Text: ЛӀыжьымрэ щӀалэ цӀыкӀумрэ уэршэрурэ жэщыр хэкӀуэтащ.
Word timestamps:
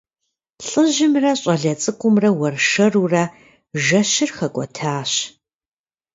ЛӀыжьымрэ 0.67 1.31
щӀалэ 1.41 1.73
цӀыкӀумрэ 1.81 2.29
уэршэрурэ 2.39 3.23
жэщыр 3.83 4.31
хэкӀуэтащ. 4.37 5.11